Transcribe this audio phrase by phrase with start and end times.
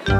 [0.00, 0.16] Det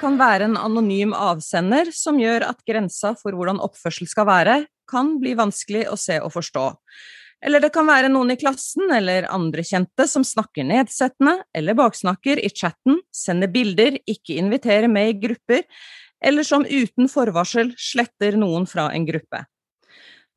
[0.00, 4.56] kan være en anonym avsender som gjør at grensa for hvordan oppførsel skal være,
[4.90, 6.64] kan bli vanskelig å se og forstå.
[7.44, 12.40] Eller det kan være noen i klassen eller andre kjente som snakker nedsettende eller baksnakker
[12.40, 15.66] i chatten, sender bilder, ikke inviterer med i grupper,
[16.24, 19.44] eller som uten forvarsel sletter noen fra en gruppe.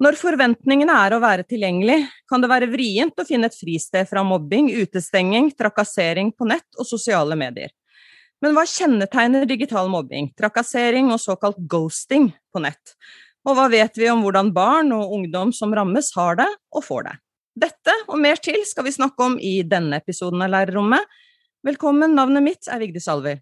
[0.04, 4.22] Når forventningene er å være tilgjengelig, kan det være vrient å finne et fristed fra
[4.22, 7.72] mobbing, utestenging, trakassering på nett og sosiale medier.
[8.44, 12.94] Men hva kjennetegner digital mobbing, trakassering og såkalt ghosting på nett?
[13.48, 17.08] Og hva vet vi om hvordan barn og ungdom som rammes, har det og får
[17.08, 17.16] det?
[17.58, 21.02] Dette og mer til skal vi snakke om i denne episoden av Lærerrommet.
[21.66, 23.42] Velkommen, navnet mitt er Vigdis Alver.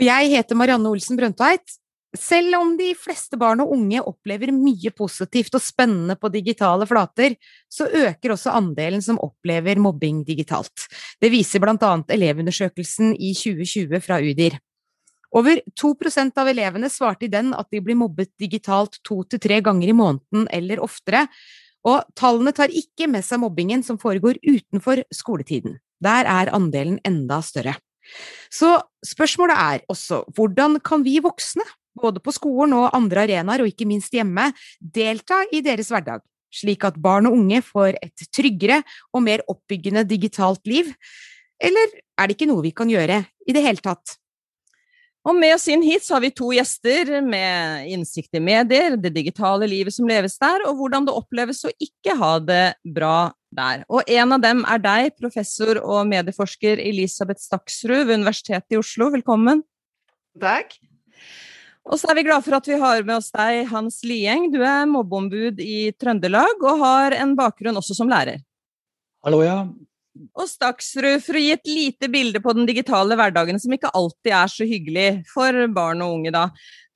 [0.00, 1.78] Og jeg heter Marianne Olsen Brøndtveit.
[2.12, 7.38] Selv om de fleste barn og unge opplever mye positivt og spennende på digitale flater,
[7.72, 10.88] så øker også andelen som opplever mobbing digitalt.
[11.20, 14.58] Det viser annet Elevundersøkelsen i 2020 fra UDIR.
[15.32, 19.62] Over 2% av elevene svarte i den at de blir mobbet digitalt to til tre
[19.64, 21.24] ganger i måneden eller oftere,
[21.88, 25.80] og tallene tar ikke med seg mobbingen som foregår utenfor skoletiden.
[26.04, 27.78] Der er andelen enda større.
[28.52, 28.74] Så
[29.06, 31.66] spørsmålet er også hvordan kan vi voksne
[31.98, 34.50] både på skolen og andre arenaer, og ikke minst hjemme,
[34.80, 38.80] delta i deres hverdag, slik at barn og unge får et tryggere
[39.12, 40.88] og mer oppbyggende digitalt liv?
[41.62, 44.16] Eller er det ikke noe vi kan gjøre i det hele tatt?
[45.22, 49.12] Og med oss inn hit så har vi to gjester med innsikt i medier, det
[49.14, 53.84] digitale livet som leves der, og hvordan det oppleves å ikke ha det bra der.
[53.92, 59.10] Og en av dem er deg, professor og medieforsker Elisabeth Staksrud ved Universitetet i Oslo.
[59.14, 59.62] Velkommen.
[60.40, 60.74] Takk.
[61.82, 64.50] Og så er vi glad for at vi har med oss deg, Hans Lieng.
[64.52, 68.42] Du er mobbeombud i Trøndelag og har en bakgrunn også som lærer.
[69.26, 69.64] Hallo, ja.
[70.36, 74.34] Og Staksrud, for å gi et lite bilde på den digitale hverdagen, som ikke alltid
[74.36, 76.50] er så hyggelig for barn og unge, da.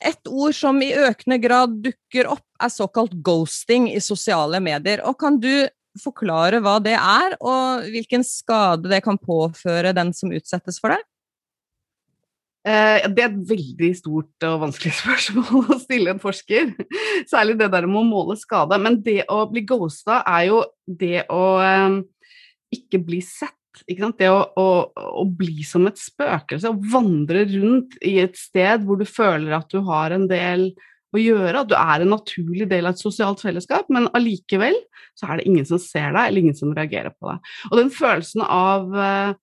[0.05, 5.03] Et ord som i økende grad dukker opp, er såkalt ghosting i sosiale medier.
[5.09, 5.67] Og kan du
[6.01, 11.03] forklare hva det er, og hvilken skade det kan påføre den som utsettes for det?
[12.67, 16.73] Eh, det er et veldig stort og vanskelig spørsmål å stille en forsker.
[17.31, 18.79] Særlig det der med å måle skade.
[18.83, 22.01] Men det å bli ghosta er jo det å eh,
[22.75, 23.55] ikke bli sett.
[23.87, 24.69] Ikke det å, å,
[25.21, 29.69] å, bli som et spøkelse, å vandre rundt i et sted hvor du føler at
[29.69, 30.71] du har en del
[31.17, 34.77] å gjøre, at du er en naturlig del av et sosialt fellesskap, men allikevel
[35.17, 37.53] så er det ingen som ser deg, eller ingen som reagerer på deg.
[37.71, 39.35] Og den følelsen av eh,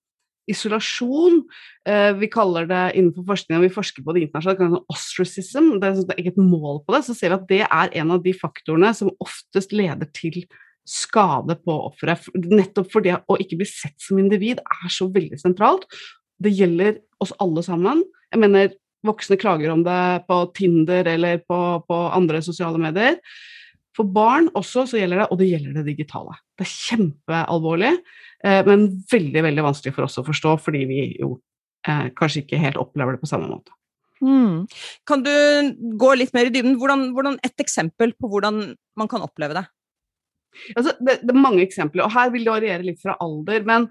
[0.51, 1.41] isolasjon.
[1.87, 5.71] Eh, vi kaller det innenfor forskninga, vi forsker på det internasjonalt, det kalles ostracism.
[5.81, 7.03] Det er ikke et mål på det.
[7.07, 10.43] Så ser vi at det er en av de faktorene som oftest leder til
[10.89, 12.27] skade på offeret.
[12.35, 15.87] Nettopp fordi å ikke bli sett som individ er så veldig sentralt.
[16.43, 18.03] Det gjelder oss alle sammen.
[18.33, 18.73] Jeg mener,
[19.07, 23.19] voksne klager om det på Tinder eller på, på andre sosiale medier.
[23.93, 26.35] For barn også så gjelder det, og det gjelder det digitale.
[26.57, 27.93] Det er kjempealvorlig.
[28.43, 31.35] Eh, men veldig veldig vanskelig for oss å forstå, fordi vi jo
[31.87, 33.75] eh, kanskje ikke helt opplever det på samme måte.
[34.23, 34.65] Mm.
[35.09, 35.33] Kan du
[35.99, 36.77] gå litt mer i dybden?
[36.81, 38.65] Hvordan, hvordan, et eksempel på hvordan
[38.99, 39.65] man kan oppleve det?
[40.77, 43.65] Altså, det, det, er mange eksempler, og her vil det variere litt fra alder.
[43.67, 43.87] Men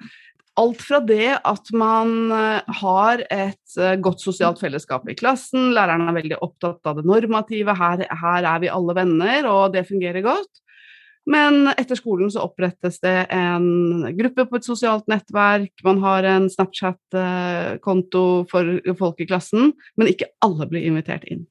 [0.61, 6.19] alt fra det at man eh, har et godt sosialt fellesskap i klassen, læreren er
[6.19, 10.63] veldig opptatt av det normative, her, her er vi alle venner, og det fungerer godt.
[11.31, 16.49] Men etter skolen så opprettes det en gruppe på et sosialt nettverk, man har en
[16.51, 21.45] Snapchat-konto for folk i klassen, men ikke alle blir invitert inn.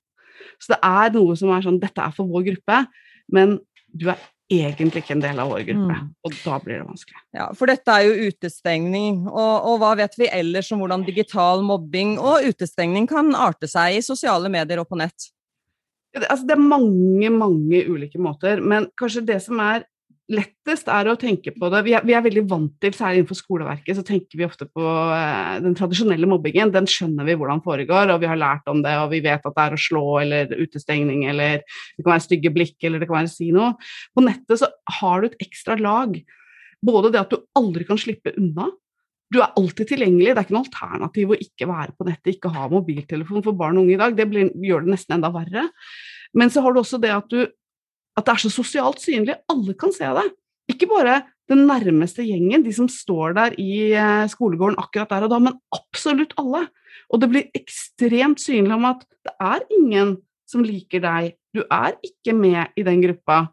[0.60, 2.84] Så det er noe som er sånn Dette er for vår gruppe,
[3.32, 3.58] men
[3.96, 4.20] du er
[4.52, 5.98] egentlig ikke en del av vår gruppe.
[5.98, 6.08] Mm.
[6.28, 7.22] Og da blir det vanskelig.
[7.38, 9.22] Ja, For dette er jo utestengning.
[9.30, 13.98] Og, og, hva vet vi ellers om hvordan digital mobbing og utestengning kan arte seg
[13.98, 15.32] i sosiale medier og på nett?
[16.18, 19.86] Altså, det er mange, mange ulike måter, men kanskje det som er
[20.32, 23.40] lettest, er å tenke på det vi er, vi er, veldig vant til, særlig innenfor
[23.40, 26.74] skoleverket, så tenker vi ofte på eh, den tradisjonelle mobbingen.
[26.74, 29.58] Den skjønner vi hvordan foregår, og vi har lært om det, og vi vet at
[29.58, 33.20] det er å slå eller utestengning, eller det kan være stygge blikk, eller det kan
[33.20, 33.74] være å si noe.
[34.16, 34.72] På nettet så
[35.02, 36.16] har du et ekstra lag.
[36.82, 38.70] Både det at du aldri kan slippe unna,
[39.32, 40.34] du er alltid tilgjengelig.
[40.34, 43.80] Det er ikke noe alternativ å ikke være på nettet, ikke ha mobiltelefon for barn
[43.80, 44.16] og unge i dag.
[44.18, 45.70] Det blir, gjør det nesten enda verre.
[46.36, 47.48] Men så har du også det at, du,
[48.18, 49.38] at det er så sosialt synlig.
[49.52, 50.28] Alle kan se det.
[50.72, 51.22] Ikke bare
[51.52, 55.60] den nærmeste gjengen, de som står der i eh, skolegården akkurat der og da, men
[55.76, 56.66] absolutt alle.
[57.12, 60.16] Og det blir ekstremt synlig om at det er ingen
[60.48, 63.50] som liker deg Du er ikke med i den gruppa.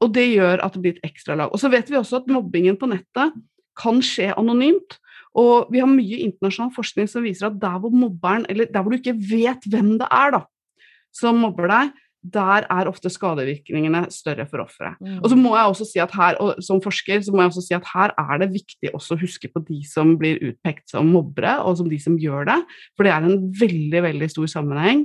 [0.00, 1.52] Og det gjør at det blir et ekstra lag.
[1.52, 3.34] Og så vet vi også at mobbingen på nettet
[3.76, 4.96] kan skje anonymt.
[5.36, 8.94] Og vi har mye internasjonal forskning som viser at der hvor mobberen, eller der hvor
[8.94, 10.40] du ikke vet hvem det er da,
[11.12, 11.92] som mobber deg,
[12.24, 14.96] der er ofte skadevirkningene større for offeret.
[15.00, 15.18] Mm.
[15.20, 17.66] Og så må jeg også si at her, og som forsker så må jeg også
[17.66, 21.12] si at her er det viktig også å huske på de som blir utpekt som
[21.12, 22.58] mobbere, og som de som gjør det.
[22.96, 25.04] For det er en veldig, veldig stor sammenheng.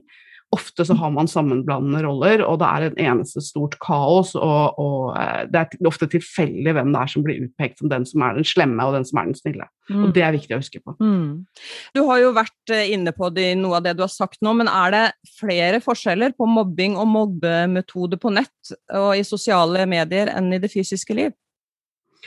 [0.55, 4.31] Ofte så har man sammenblandende roller, og det er et eneste stort kaos.
[4.33, 8.07] Og, og eh, det er ofte tilfeldig hvem det er som blir utpekt som den
[8.09, 9.67] som er den slemme, og den som er den snille.
[9.91, 9.99] Mm.
[10.07, 10.95] Og det er viktig å huske på.
[10.97, 11.45] Mm.
[11.93, 14.55] Du har jo vært eh, inne på det, noe av det du har sagt nå,
[14.57, 15.03] men er det
[15.37, 20.73] flere forskjeller på mobbing og mobbemetode på nett og i sosiale medier enn i det
[20.73, 21.37] fysiske liv?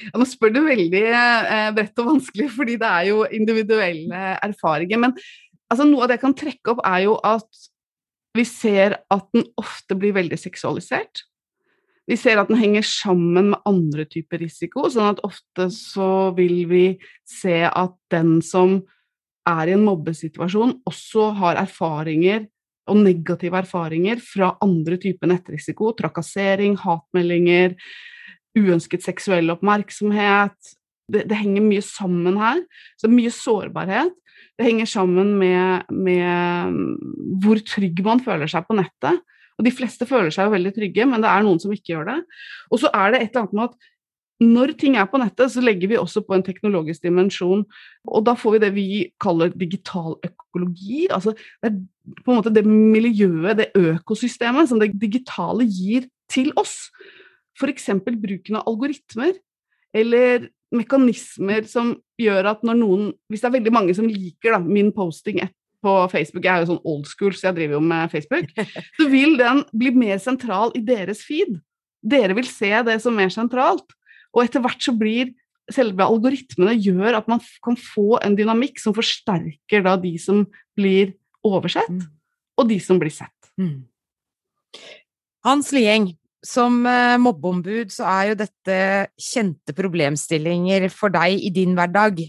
[0.00, 5.00] Ja, nå spør du veldig eh, bredt og vanskelig, fordi det er jo individuelle erfaringer.
[5.08, 5.18] Men
[5.68, 7.66] altså, noe av det jeg kan trekke opp, er jo at
[8.36, 11.24] vi ser at den ofte blir veldig seksualisert.
[12.08, 16.64] Vi ser at den henger sammen med andre typer risiko, sånn at ofte så vil
[16.70, 16.86] vi
[17.28, 18.80] se at den som
[19.48, 22.46] er i en mobbesituasjon, også har erfaringer
[22.90, 25.92] og negative erfaringer fra andre typer nettrisiko.
[25.98, 27.76] Trakassering, hatmeldinger,
[28.58, 30.74] uønsket seksuell oppmerksomhet.
[31.10, 32.62] Det, det henger mye sammen her.
[33.00, 34.14] Så mye sårbarhet.
[34.58, 36.80] Det henger sammen med, med,
[37.42, 39.22] hvor trygg man føler seg på nettet.
[39.58, 42.08] Og de fleste føler seg jo veldig trygge, men det er noen som ikke gjør
[42.08, 42.18] det.
[42.72, 43.90] Og så er det et eller annet med at
[44.42, 47.62] når ting er på nettet, så legger vi også på en teknologisk dimensjon.
[48.08, 48.86] Og da får vi det vi
[49.22, 51.06] kaller digital økologi.
[51.14, 51.76] Altså det er
[52.24, 56.88] på en måte det miljøet, det økosystemet, som det digitale gir til oss.
[57.60, 57.90] F.eks.
[58.02, 59.36] bruken av algoritmer,
[59.94, 64.60] eller mekanismer som gjør at når noen Hvis det er veldig mange som liker da,
[64.62, 65.42] min posting
[65.82, 68.50] på Facebook, jeg er jo sånn old school, så jeg driver jo med Facebook,
[68.98, 71.56] så vil den bli mer sentral i deres feed.
[72.02, 73.96] Dere vil se det som mer sentralt.
[74.32, 75.32] Og etter hvert så blir
[75.72, 80.44] selve algoritmene gjør at man kan få en dynamikk som forsterker da de som
[80.78, 81.14] blir
[81.46, 82.06] oversett, mm.
[82.58, 83.50] og de som blir sett.
[83.58, 83.82] Mm.
[85.46, 88.78] Hans Lieng, som eh, mobbeombud så er jo dette
[89.20, 92.24] kjente problemstillinger for deg i din hverdag.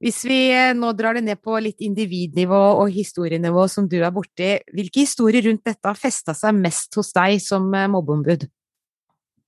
[0.00, 4.14] Hvis vi eh, nå drar det ned på litt individnivå og historienivå som du er
[4.14, 8.48] borti, hvilke historier rundt dette har festa seg mest hos deg som eh, mobbeombud?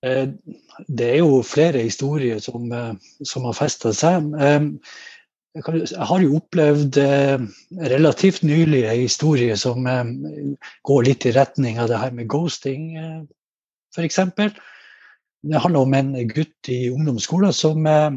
[0.03, 2.65] Det er jo flere historier som,
[3.23, 4.25] som har festa seg.
[5.55, 6.99] Jeg har jo opplevd
[7.87, 9.87] relativt nylig en historie som
[10.83, 12.89] går litt i retning av det her med ghosting
[13.93, 14.19] f.eks.
[15.43, 18.15] Det handler om en gutt i ungdomsskolen som eh,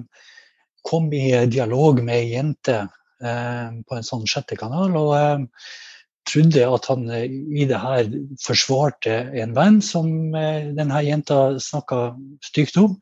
[0.86, 5.70] kom i dialog med ei jente eh, på en sånn sjette kanal, og eh,
[6.26, 8.10] trodde at han i det her
[8.42, 12.00] forsvarte en venn som denne jenta snakka
[12.42, 12.96] stygt om.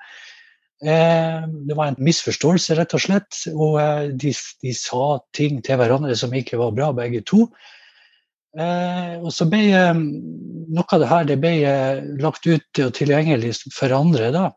[0.85, 3.38] Det var en misforståelse, rett og slett.
[3.55, 3.79] Og
[4.21, 7.47] de, de, sa ting til hverandre som ikke var bra, begge to.
[8.54, 9.94] Eh, og så ble eh,
[10.74, 14.30] noe av det her det ble eh, lagt ut og tilgjengelig for andre.
[14.34, 14.50] da.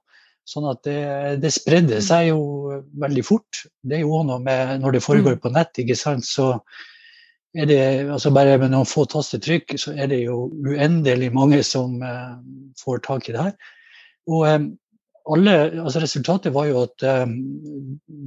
[0.47, 0.99] Sånn at det,
[1.43, 2.05] det spredde mm.
[2.05, 2.41] seg jo
[3.01, 3.65] veldig fort.
[3.83, 5.41] Det er jo noe med når det foregår mm.
[5.43, 6.53] på nett, ikke sant, så
[7.57, 7.81] er det
[8.13, 12.37] altså bare med noen få tastetrykk, så er det jo uendelig mange som uh,
[12.79, 13.55] får tak i det her.
[14.29, 14.67] Og um,
[15.33, 15.53] alle,
[15.83, 17.35] altså Resultatet var jo at um,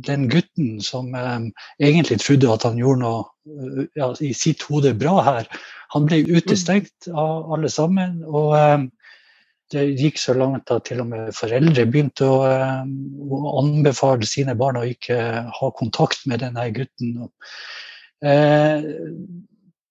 [0.07, 4.93] den gutten som um, egentlig trodde at han gjorde noe uh, ja, i sitt hode
[4.99, 5.51] bra her,
[5.95, 8.21] han ble utestengt av alle sammen.
[8.29, 8.89] Og um,
[9.71, 14.81] det gikk så langt at til og med foreldre begynte å, å anbefale sine barn
[14.81, 15.21] å ikke
[15.57, 17.17] ha kontakt med denne gutten.
[17.27, 17.53] Og,
[18.27, 18.81] uh,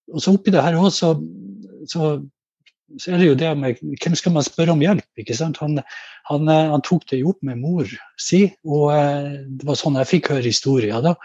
[0.10, 1.20] og så oppi det her også, så
[1.90, 2.18] så
[3.12, 5.06] er det jo det med hvem skal man spørre om hjelp?
[5.22, 5.60] ikke sant?
[5.64, 5.80] Han,
[6.30, 7.90] han, eh, han tok det opp med mor
[8.22, 11.02] si, og eh, det var sånn jeg fikk høre historier.
[11.06, 11.16] da,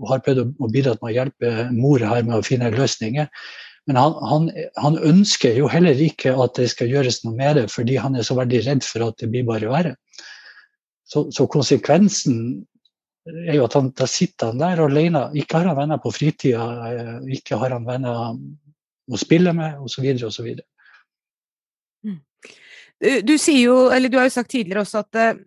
[0.00, 3.30] Og har prøvd å bidra med å hjelpe mor her med å finne løsninger.
[3.86, 4.46] Men han, han,
[4.82, 8.26] han, ønsker jo heller ikke at det skal gjøres noe med det, fordi han er
[8.26, 9.94] så veldig redd for at det blir bare verre.
[11.06, 12.66] Så, så konsekvensen
[13.26, 15.28] er jo at han, da sitter han der alene.
[15.38, 18.34] Ikke har han venner på fritida, eh, ikke har han venner
[19.06, 20.08] å spille med, osv.
[20.26, 20.50] osv.
[23.00, 25.40] Du, sier jo, eller du har jo sagt tidligere også at uh,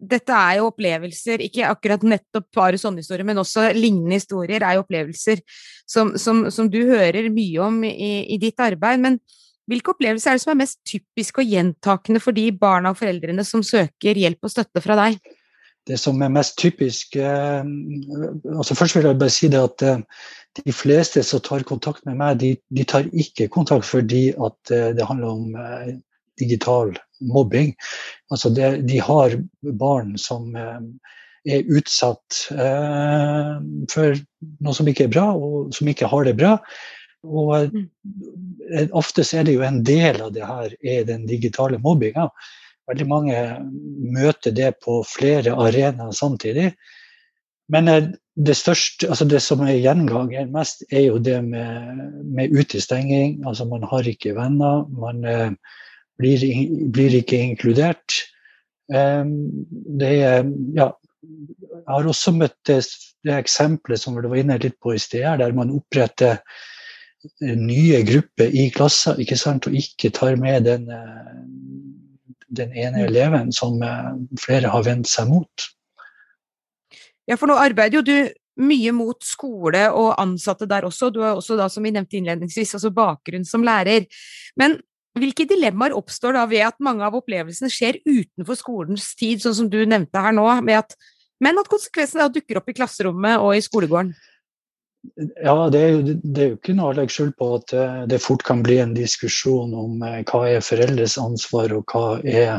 [0.00, 4.78] dette er jo opplevelser, ikke akkurat nettopp bare sånne historier, men også lignende historier er
[4.78, 5.42] jo opplevelser
[5.84, 9.02] som, som, som du hører mye om i, i, ditt arbeid.
[9.02, 9.18] Men
[9.68, 13.44] hvilke opplevelser er det som er mest typiske og gjentakende for de barna og foreldrene
[13.44, 15.20] som søker hjelp og støtte fra deg?
[15.88, 17.64] det som er mest typisk eh,
[18.52, 20.02] altså Først vil jeg bare si det at eh,
[20.66, 24.90] de fleste som tar kontakt med meg, de, de tar ikke kontakt fordi at eh,
[24.96, 25.94] det handler om eh,
[26.40, 27.74] digital mobbing.
[28.32, 29.36] Altså det, de har
[29.80, 30.80] barn som eh,
[31.48, 33.52] er utsatt eh,
[33.92, 34.22] for
[34.60, 36.56] noe som ikke er bra, og som ikke har det bra.
[37.24, 37.84] Og mm.
[38.96, 42.30] ofte er det jo en del av det her er den digitale mobbinga.
[42.90, 43.42] Veldig mange
[44.16, 46.72] møter det på flere arenaer samtidig.
[47.70, 48.08] Men eh,
[48.40, 53.40] det største, altså det som er gjengangen mest, er jo det med, med utestenging.
[53.46, 55.52] Altså man har ikke venner, man eh,
[56.20, 56.44] blir,
[56.92, 58.20] blir, ikke inkludert.
[58.90, 60.88] Det ja,
[61.20, 62.80] jeg har også møtt det,
[63.26, 66.40] det eksempelet som du var inne litt på i sted, der man oppretter
[67.40, 70.86] nye grupper i klasser ikke sant, og ikke tar med den,
[72.48, 73.06] den ene mm.
[73.10, 75.66] eleven som eh, flere har vendt seg mot.
[77.28, 78.16] Ja, for nå arbeider jo du
[78.60, 81.10] mye mot skole og ansatte der også.
[81.14, 84.08] Du har også da, som vi nevnte innledningsvis, altså bakgrunn som lærer.
[84.60, 84.80] Men
[85.18, 89.70] hvilke dilemmaer oppstår da ved at mange av opplevelsene skjer utenfor skolens tid, sånn som
[89.72, 90.94] du nevnte her nå, at,
[91.42, 94.12] men at konsekvensene dukker opp i klasserommet og i skolegården?
[95.40, 98.20] Ja, det er, jo, det er jo ikke noe legge skjul på at eh, det
[98.20, 102.58] fort kan bli en diskusjon om eh, hva er foreldres ansvar og hva er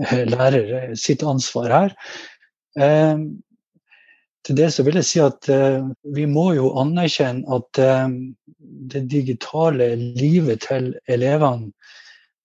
[0.00, 1.96] eh, lærere sitt ansvar her.
[4.42, 5.46] Til det så vil jeg si at
[6.16, 7.78] vi må jo anerkjenne at
[8.90, 11.70] det digitale livet til elevene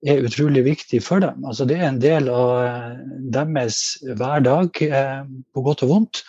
[0.06, 1.42] er utrolig viktig for dem.
[1.42, 3.00] Altså det er en del av
[3.34, 6.22] deres hverdag, på godt og vondt.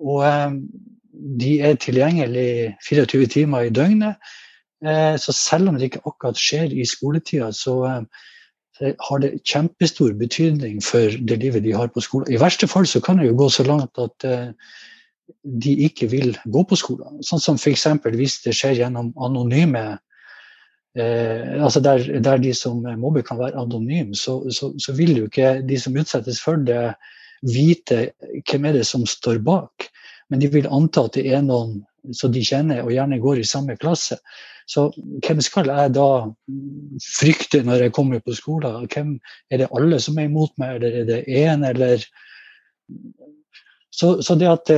[0.00, 0.24] Og
[1.40, 4.16] de er tilgjengelig 24 timer i døgnet.
[4.84, 8.26] Eh, så selv om det ikke akkurat skjer i skoletida, så eh,
[8.80, 12.32] har det kjempestor betydning for det livet de har på skolen.
[12.32, 14.50] I verste fall så kan det jo gå så langt at eh,
[15.42, 17.22] de ikke vil gå på skolen.
[17.24, 17.86] Sånn som f.eks.
[18.12, 19.84] hvis det skjer gjennom anonyme
[20.98, 25.30] eh, altså der, der, de som mobber kan være anonyme, så, så, så, vil jo
[25.30, 26.94] ikke de som utsettes for det,
[27.44, 28.10] vite
[28.48, 29.90] hvem er det som står bak
[30.28, 31.80] men de vil anta at det er noen
[32.14, 34.18] som de kjenner og gjerne går i samme klasse.
[34.66, 34.88] Så
[35.22, 36.08] hvem skal jeg da
[37.04, 38.88] frykte når jeg kommer på skolen?
[38.90, 39.16] Hvem,
[39.50, 42.02] er det alle som er imot meg, eller er det én, eller
[43.96, 44.70] så, så, det at,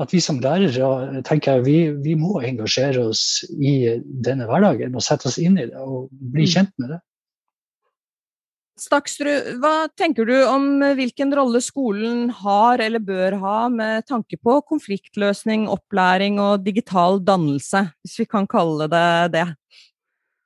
[0.00, 5.04] at, vi som lærere tenker jeg, vi, vi må engasjere oss i denne hverdagen og
[5.06, 6.52] sette oss inn i det og bli mm.
[6.56, 7.00] kjent med det.
[8.80, 14.56] Staksrud, hva tenker du om hvilken rolle skolen har eller bør ha med tanke på
[14.70, 19.46] konfliktløsning, opplæring og digital dannelse, hvis vi kan kalle det det?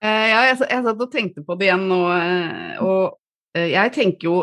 [0.04, 3.14] Eh, ja, jeg, jeg satt og tenkte på det igjen nå, eh, og
[3.56, 4.36] eh, jeg tenker jo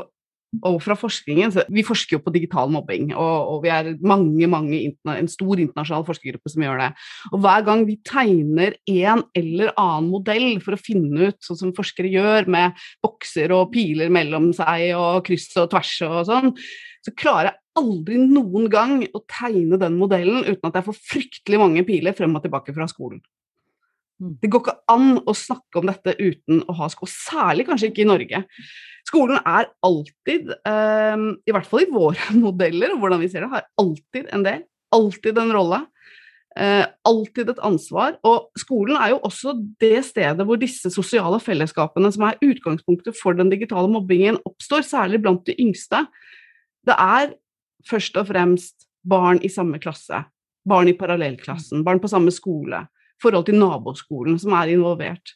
[0.60, 4.80] og fra forskningen, Vi forsker jo på digital mobbing, og, og vi er mange, mange,
[5.08, 6.90] en stor internasjonal forskergruppe som gjør det.
[7.32, 11.76] Og Hver gang vi tegner en eller annen modell for å finne ut, sånn som
[11.78, 16.56] forskere gjør, med bokser og piler mellom seg og kryss og tvers og sånn,
[17.02, 21.62] så klarer jeg aldri noen gang å tegne den modellen uten at jeg får fryktelig
[21.62, 23.24] mange piler frem og tilbake fra skolen.
[24.22, 24.36] Mm.
[24.42, 28.04] Det går ikke an å snakke om dette uten å ha sko, særlig kanskje ikke
[28.06, 28.44] i Norge.
[29.08, 33.54] Skolen er alltid, um, i hvert fall i våre modeller og hvordan vi ser det,
[33.56, 34.68] har alltid en del.
[34.92, 35.86] Alltid en rolle.
[36.60, 38.18] Eh, alltid et ansvar.
[38.28, 43.38] Og skolen er jo også det stedet hvor disse sosiale fellesskapene, som er utgangspunktet for
[43.38, 46.04] den digitale mobbingen, oppstår, særlig blant de yngste.
[46.88, 47.32] Det er
[47.88, 50.26] først og fremst barn i samme klasse,
[50.68, 52.84] barn i parallellklassen, barn på samme skole,
[53.22, 55.36] forhold til naboskolen som er involvert.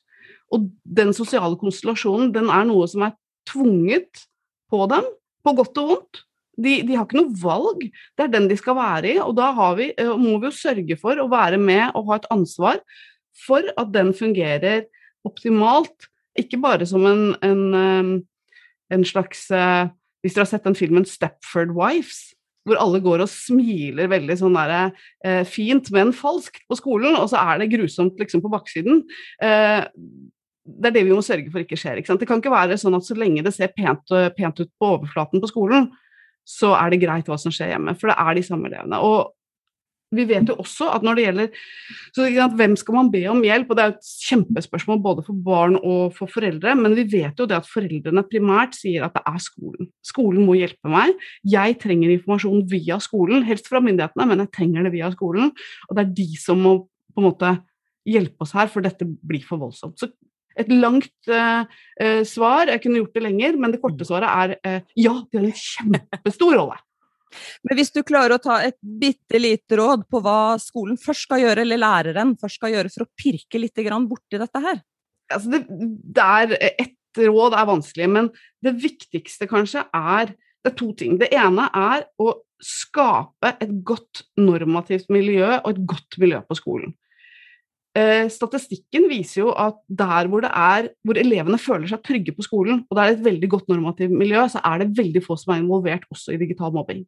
[0.53, 3.15] Og den sosiale konstellasjonen den er noe som er
[3.49, 4.25] tvunget
[4.71, 5.07] på dem,
[5.45, 6.21] på godt og vondt.
[6.55, 7.81] De, de, har ikke noe valg,
[8.15, 9.17] det er den de skal være i.
[9.19, 12.29] Og da vi, eh, må vi jo sørge for å være med og ha et
[12.31, 12.79] ansvar
[13.45, 14.85] for at den fungerer
[15.27, 16.07] optimalt.
[16.39, 18.13] Ikke bare som en, en, eh,
[18.95, 19.91] en slags eh,
[20.25, 22.33] Hvis dere har sett den filmen 'Stepford Wives',
[22.65, 24.93] hvor alle går og smiler veldig sånn der,
[25.25, 29.03] eh, fint, men falskt på skolen, og så er det grusomt liksom på baksiden.
[29.41, 29.85] Eh,
[30.65, 32.01] det er det vi må sørge for ikke skjer.
[32.01, 34.91] Ikke det kan ikke være sånn at så lenge det ser pent, pent, ut på
[34.95, 35.91] overflaten på skolen,
[36.45, 37.93] så er det greit hva som skjer hjemme.
[37.99, 38.97] For det er de samme elevene.
[38.97, 39.33] Og
[40.13, 41.61] vi vet jo også at når det gjelder
[42.15, 43.71] så Hvem skal man be om hjelp?
[43.71, 46.75] Og Det er et kjempespørsmål både for barn og for foreldre.
[46.77, 49.89] Men vi vet jo det at foreldrene primært sier at det er skolen.
[50.05, 51.15] Skolen må hjelpe meg.
[51.43, 55.51] Jeg trenger informasjon via skolen, helst fra myndighetene, men jeg trenger det via skolen.
[55.89, 56.77] Og det er de som må
[57.15, 57.51] på en måte
[58.05, 59.97] hjelpe oss her, for dette blir for voldsomt.
[59.99, 60.11] Så
[60.55, 61.65] et langt uh,
[61.99, 62.69] uh, svar.
[62.71, 65.57] Jeg kunne gjort det lenger, men det korte svaret er uh, ja, de har en
[65.59, 66.77] kjempestor rolle.
[67.65, 71.43] Men hvis du klarer å ta et bitte lite råd på hva skolen først skal
[71.43, 74.81] gjøre, eller læreren først skal gjøre for å pirke litt borti dette her?
[75.33, 78.29] Altså det, det er, et råd er vanskelig, men
[78.63, 81.17] det viktigste kanskje er det er to ting.
[81.21, 82.31] Det ene er å
[82.63, 86.95] skape et godt normativt miljø og et godt miljø på skolen.
[87.95, 92.81] Eh, statistikken viser jo at der hvor, er, hvor, elevene føler seg trygge på skolen,
[92.89, 95.61] og det er et veldig godt normativt miljø, så er det veldig få som er
[95.61, 97.05] involvert også i digital mobbing.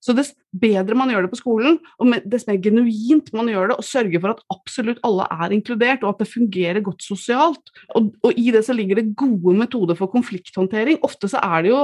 [0.00, 3.76] Så dess bedre man gjør det på skolen, og dess mer genuint man gjør det,
[3.76, 8.08] og sørger for at absolutt alle er inkludert, og at det fungerer godt sosialt, og,
[8.24, 11.02] og i det så ligger det gode metoder for konflikthåndtering.
[11.04, 11.82] Ofte så er det jo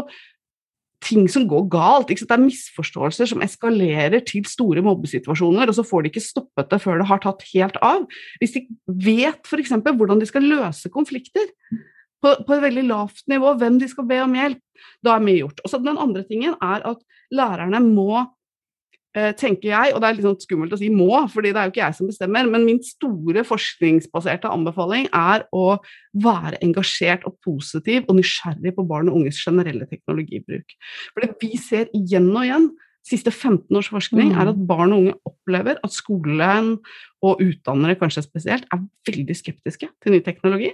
[1.05, 2.09] ting som går galt.
[2.09, 6.81] Det er misforståelser som eskalerer til store mobbesituasjoner, og så får de ikke stoppet det
[6.83, 8.07] før det har tatt helt av.
[8.41, 9.75] Hvis de vet f.eks.
[9.87, 11.53] hvordan de skal løse konflikter,
[12.25, 14.62] på, på, et veldig lavt nivå, hvem de skal be om hjelp,
[15.05, 15.61] da er mye gjort.
[15.62, 17.03] Og så Den andre tingen er at
[17.35, 18.25] lærerne må,
[19.41, 21.75] tenker jeg, og det er litt sånn skummelt å si må, fordi det er jo
[21.75, 25.79] ikke jeg som bestemmer, men min store forskningsbaserte anbefaling er å
[26.25, 30.77] være engasjert og positiv og nysgjerrig på barn og unges generelle teknologibruk.
[31.15, 32.69] For vi ser igjen og igjen
[33.07, 34.65] siste 15 års forskning er at mm.
[34.67, 36.73] barn og unge opplever at skolen
[37.25, 40.73] og utdannere kanskje spesielt er veldig skeptiske til ny teknologi.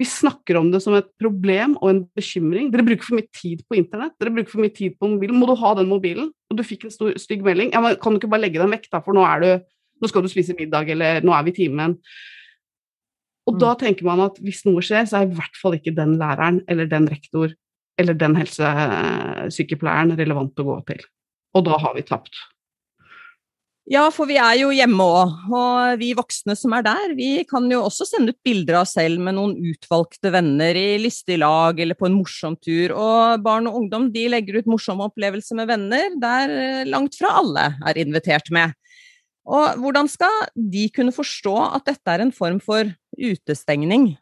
[0.00, 2.68] Vi snakker om det som et problem og en bekymring.
[2.72, 5.38] Dere bruker for mye tid på internett, dere bruker for mye tid på mobilen.
[5.40, 6.32] Må du ha den mobilen?
[6.50, 7.72] Og du fikk en stor, stygg melding.
[7.74, 10.24] Ja, men kan du ikke bare legge den vekk, da, for nå, du, nå skal
[10.24, 11.96] du spise middag, eller nå er vi i timen.
[13.48, 13.80] Og da mm.
[13.84, 16.90] tenker man at hvis noe skjer, så er i hvert fall ikke den læreren eller
[16.90, 17.56] den rektor
[18.00, 21.08] eller den helsesykepleieren relevant å gå til
[21.56, 22.34] og da har vi tapt.
[23.90, 27.64] Ja, for vi er jo hjemme òg, og vi voksne som er der, vi kan
[27.72, 31.80] jo også sende ut bilder av oss selv med noen utvalgte venner i lystig lag
[31.82, 35.72] eller på en morsom tur, og barn og ungdom de legger ut morsomme opplevelser med
[35.72, 38.76] venner der eh, langt fra alle er invitert med.
[39.50, 42.86] Og hvordan skal de kunne forstå at dette er en form for
[43.18, 44.12] utestengning,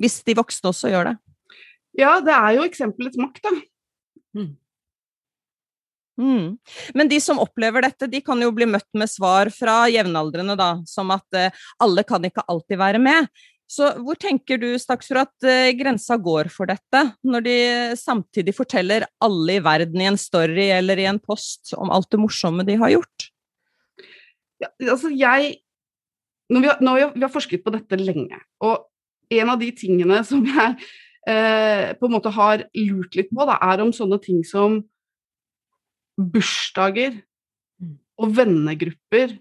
[0.00, 1.16] hvis de voksne også gjør det?
[2.00, 3.52] Ja, det er jo eksempelets makt, da.
[4.34, 4.54] Mm.
[6.20, 6.54] Mm.
[6.94, 10.70] Men de som opplever dette, de kan jo bli møtt med svar fra jevnaldrende, da,
[10.86, 13.28] som at eh, alle kan ikke alltid være med.
[13.70, 17.58] Så hvor tenker du Staksrud, at eh, grensa går for dette, når de
[17.98, 22.20] samtidig forteller alle i verden i en story eller i en post om alt det
[22.22, 23.30] morsomme de har gjort?
[24.62, 25.56] Ja, altså jeg
[26.52, 28.84] når vi, har, når vi, har, forsket på dette lenge, og
[29.32, 30.74] en av de tingene som jeg
[31.26, 34.82] eh, på en måte har lurt litt på, da, er om sånne ting som
[36.18, 37.18] bursdager
[37.80, 37.96] mm.
[38.22, 39.34] og vennegrupper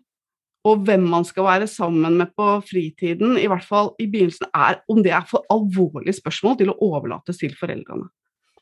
[0.64, 4.80] og hvem man skal være sammen med på fritiden, i hvert fall i begynnelsen, er
[4.92, 8.08] om det er for alvorlige spørsmål til å overlates til foreldrene.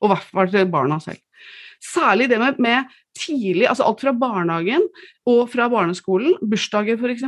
[0.01, 1.21] Og i hvert fall til barna selv.
[1.81, 4.87] Særlig det med, med tidlig, altså alt fra barnehagen
[5.29, 7.27] og fra barneskolen, bursdager f.eks.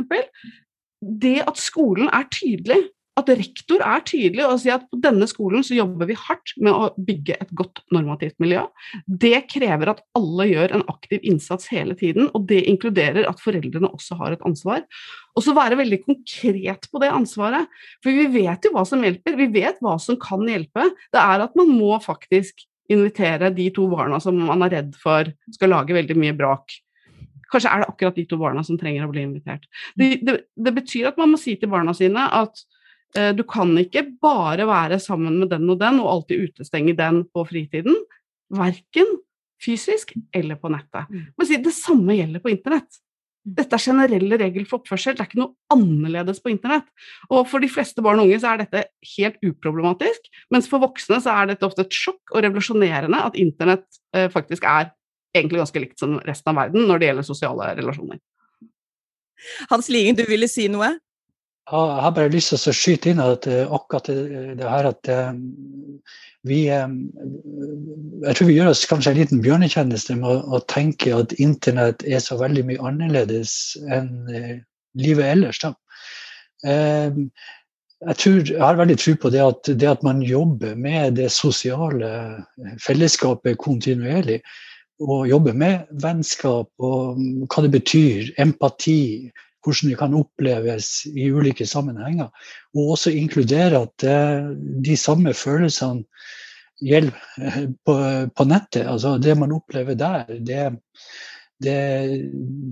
[1.22, 2.80] Det at skolen er tydelig
[3.14, 6.74] at rektor er tydelig og sier at på denne skolen så jobber vi hardt med
[6.74, 8.64] å bygge et godt normativt miljø.
[9.06, 13.92] Det krever at alle gjør en aktiv innsats hele tiden, og det inkluderer at foreldrene
[13.94, 14.82] også har et ansvar.
[15.38, 17.70] Og så være veldig konkret på det ansvaret.
[18.02, 20.90] For vi vet jo hva som hjelper, vi vet hva som kan hjelpe.
[21.14, 25.30] Det er at man må faktisk invitere de to barna som man er redd for
[25.54, 26.80] skal lage veldig mye brak.
[27.52, 29.68] Kanskje er det akkurat de to barna som trenger å bli invitert.
[29.94, 32.64] Det, det, det betyr at man må si til barna sine at
[33.14, 37.44] du kan ikke bare være sammen med den og den og alltid utestenge den på
[37.46, 37.94] fritiden.
[38.50, 39.12] Verken
[39.64, 41.08] fysisk eller på nettet.
[41.10, 41.26] Mm.
[41.36, 42.98] Men det samme gjelder på internett.
[43.44, 43.54] Mm.
[43.58, 46.86] Dette er generelle regler for oppførsel, det er ikke noe annerledes på internett.
[47.30, 51.20] Og for de fleste barn og unge så er dette helt uproblematisk, mens for voksne
[51.24, 54.94] så er dette ofte et sjokk og revolusjonerende at internett eh, faktisk er
[55.34, 58.22] egentlig ganske likt som resten av verden når det gjelder sosiale relasjoner.
[59.68, 60.94] Hans Lien, du ville si noe?
[61.64, 65.30] Jeg har bare lyst til å skyte inn at eh, akkurat det, her at eh,
[66.44, 66.96] vi eh,
[68.26, 72.20] Jeg tror vi gjør oss kanskje en liten bjørnetjeneste med å, tenke at internett er
[72.20, 73.54] så veldig mye annerledes
[73.92, 74.12] enn
[75.00, 75.62] livet ellers.
[75.64, 75.72] Da.
[76.64, 81.30] Jeg, tror, jeg har veldig tro på det at, det at man jobber med det
[81.32, 82.12] sosiale
[82.84, 84.38] fellesskapet kontinuerlig,
[85.04, 89.32] og jobber med vennskap og hva det betyr, empati,
[89.64, 92.30] hvordan de kan oppleves i ulike sammenhenger.
[92.76, 94.50] Og også inkludere at eh,
[94.84, 96.04] de samme følelsene
[96.84, 98.84] gjelder eh, på, nettet.
[98.86, 100.62] Altså det man opplever der, det,
[101.62, 101.78] det,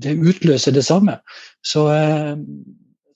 [0.05, 1.19] det utløser det samme.
[1.65, 2.35] Så, eh,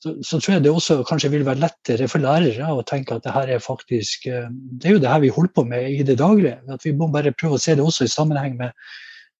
[0.03, 3.27] så, så, tror jeg det også kanskje vil være lettere for lærere å tenke at
[3.27, 6.19] det her er faktisk Det er jo det her vi holder på med i det
[6.21, 6.61] daglige.
[6.73, 8.73] At vi må bare prøve å se det også i sammenheng med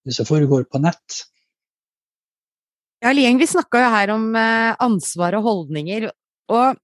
[0.07, 1.25] det som foregår på nett.
[3.07, 6.09] Ja, Lieng, vi snakka jo her om eh, ansvar og holdninger,
[6.51, 6.79] og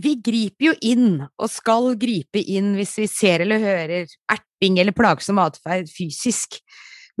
[0.00, 4.96] vi griper jo inn, og skal gripe inn hvis vi ser eller hører erting eller
[4.96, 6.56] plagsom atferd fysisk.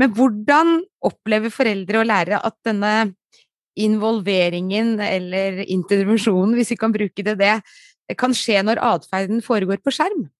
[0.00, 2.94] Men hvordan opplever foreldre og lærere at denne
[3.76, 7.58] involveringen eller intervensjonen, hvis vi kan bruke det det,
[8.16, 10.30] kan skje når atferden foregår på skjerm?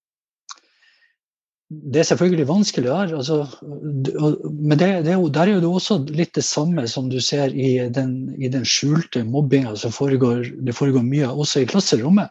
[1.68, 3.14] Det er selvfølgelig vanskelig der.
[3.16, 7.50] Altså, men det, det er der er det også litt det samme som du ser
[7.50, 12.31] i den, i den skjulte mobbinga som foregår, det foregår mye også i klasserommet.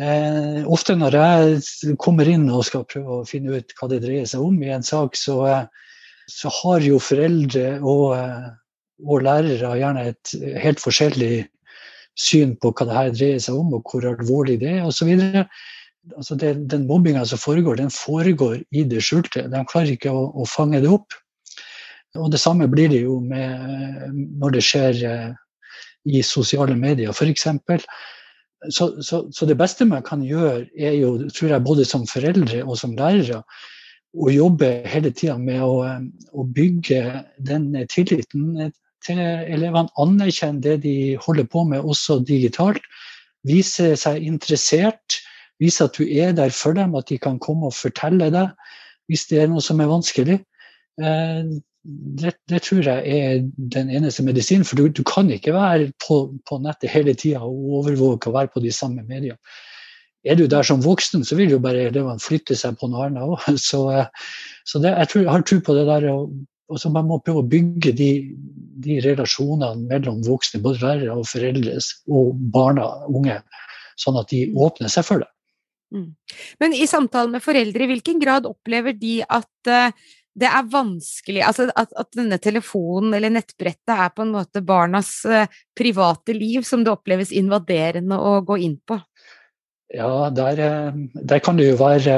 [0.00, 4.28] Eh, ofte når jeg kommer inn og skal prøve å finne ut hva det dreier
[4.30, 5.42] seg om i en sak, så,
[6.30, 8.14] så har jo foreldre og,
[9.02, 11.34] og, lærere gjerne et helt forskjellig
[12.14, 15.10] syn på hva det her dreier seg om, og hvor alvorlig det er osv
[16.16, 19.48] altså det, Den mobbinga som foregår, den foregår i det skjulte.
[19.50, 21.16] De klarer ikke å, å, fange det opp.
[22.18, 25.28] Og Det samme blir det jo med, når det skjer eh,
[26.10, 27.46] i sosiale medier, f.eks.
[28.68, 32.64] Så, så, så det beste man kan gjøre, er jo, tror jeg, både som foreldre
[32.66, 33.40] og som lærere,
[34.10, 35.84] å jobbe hele tida med å,
[36.34, 38.72] å, bygge den tilliten
[39.06, 39.86] til elevene.
[40.02, 42.82] Anerkjenne det de holder på med, også digitalt.
[43.46, 45.20] Vise seg interessert.
[45.60, 48.54] Vise at du er der for dem, at de kan komme og fortelle deg
[49.10, 50.38] hvis det er noe som er vanskelig.
[51.02, 51.40] Eh,
[52.20, 53.40] det, det tror jeg er
[53.74, 54.66] den eneste medisinen.
[54.68, 58.52] For du, du kan ikke være på, på nettet hele tida og overvåke og være
[58.54, 59.38] på de samme mediene.
[60.24, 63.24] Er du der som voksen, så vil jo bare elevene flytte seg på noe annet
[63.24, 63.48] òg.
[63.70, 64.06] Så, eh,
[64.68, 66.08] så det, jeg, tror, jeg har tro på det der.
[66.12, 68.10] Og, så Man må prøve å bygge de,
[68.84, 71.80] de relasjonene mellom voksne, både lærere og foreldre
[72.14, 73.40] og barna, unge,
[73.98, 75.30] sånn at de åpner seg for det.
[75.90, 76.14] Mm.
[76.62, 80.08] Men i samtale med foreldre, i hvilken grad opplever de at uh,
[80.40, 85.10] det er vanskelig Altså at, at, denne telefonen eller nettbrettet er på en måte barnas
[85.26, 89.00] uh, private liv som det oppleves invaderende å gå inn på?
[89.90, 92.14] Ja, der, eh, der kan det jo være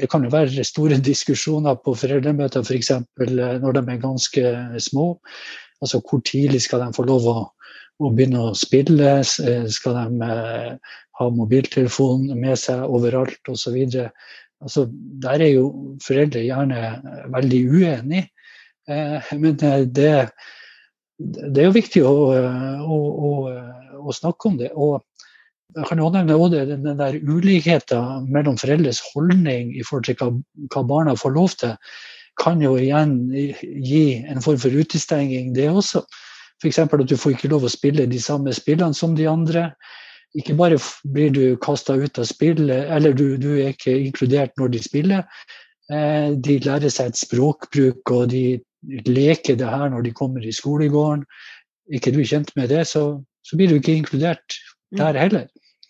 [0.00, 2.92] det kan jo være store diskusjoner på foreldremøter f.eks.
[3.18, 5.10] For når de er ganske små.
[5.84, 7.36] Altså hvor tidlig skal de få lov å,
[7.98, 9.18] å begynne å spille?
[9.24, 10.32] Skal de
[11.18, 13.78] ha mobiltelefon med seg overalt osv.
[14.58, 14.86] Altså,
[15.22, 15.68] der er jo
[16.02, 16.82] foreldre gjerne
[17.34, 18.28] veldig uenige.
[18.88, 23.32] Eh, men det, det, er jo viktig å, å, å,
[24.00, 24.70] å, snakke om det.
[24.74, 25.02] Og
[25.76, 30.40] jeg kan jo nevne også den der ulikheten mellom foreldres holdning i forhold til
[30.72, 31.76] hva barna får lov til,
[32.38, 36.04] kan jo igjen gi en form for utestenging, det også.
[36.58, 36.78] F.eks.
[36.78, 39.70] at du får ikke lov å spille de samme spillene som de andre.
[40.38, 44.74] Ikke bare blir du kasta ut av spillet, eller du, du, er ikke inkludert når
[44.74, 45.24] de spiller.
[45.92, 48.58] Eh, de lærer seg et språkbruk, og de
[49.08, 51.24] leker det her når de kommer i skolegården.
[51.94, 54.58] Ikke du kjent med det, så, så blir du ikke inkludert
[54.96, 55.20] der mm.
[55.22, 55.46] heller.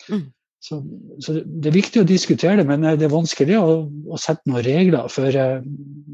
[0.07, 0.29] Mm.
[0.63, 0.79] Så,
[1.23, 3.75] så, det er viktig å diskutere det, men det er vanskelig å,
[4.11, 5.59] å sette noen regler, for uh,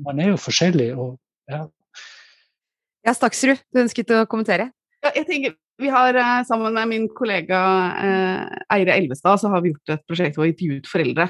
[0.05, 0.91] man er jo forskjellig.
[1.01, 1.15] Og,
[1.51, 1.65] ja.
[3.05, 4.71] Ja, Staksrud, du ønsket å kommentere?
[5.05, 7.61] Ja, jeg tenker vi har eh, sammen med min kollega
[7.99, 11.27] eh, Eire Elvestad så har vi gjort et prosjekt hvor vi intervjuet foreldre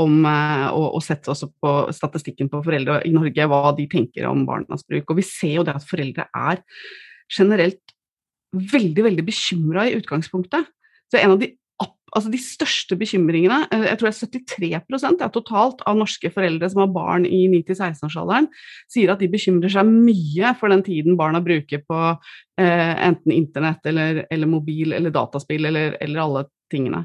[0.00, 4.28] om, eh, og, og sett også på statistikken på foreldre i Norge, hva de tenker
[4.30, 5.10] om barnas bruk.
[5.10, 6.62] Og vi ser jo det at foreldre er
[7.30, 7.96] generelt
[8.54, 10.70] veldig, veldig bekymra i utgangspunktet.
[11.10, 11.50] Så en av de
[12.16, 16.70] altså de største bekymringene eh, Jeg tror det er 73% ja, totalt av norske foreldre
[16.72, 18.48] som har barn i 9-16-årsalderen,
[18.90, 23.86] sier at de bekymrer seg mye for den tiden barna bruker på eh, enten internett
[23.90, 27.04] eller, eller, mobil eller dataspill eller, eller, alle tingene.